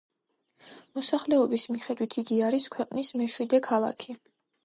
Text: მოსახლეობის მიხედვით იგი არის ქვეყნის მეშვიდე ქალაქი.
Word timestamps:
მოსახლეობის 0.99 1.65
მიხედვით 1.75 2.17
იგი 2.21 2.39
არის 2.47 2.67
ქვეყნის 2.77 3.13
მეშვიდე 3.23 3.63
ქალაქი. 3.71 4.19